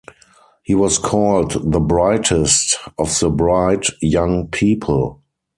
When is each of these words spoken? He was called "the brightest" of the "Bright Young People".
He 0.63 0.73
was 0.73 0.97
called 0.97 1.71
"the 1.71 1.79
brightest" 1.79 2.79
of 2.97 3.19
the 3.19 3.29
"Bright 3.29 3.85
Young 4.01 4.47
People". 4.47 5.21